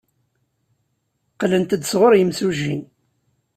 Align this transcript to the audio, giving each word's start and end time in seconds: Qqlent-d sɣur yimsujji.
Qqlent-d 1.33 1.83
sɣur 1.91 2.13
yimsujji. 2.15 2.77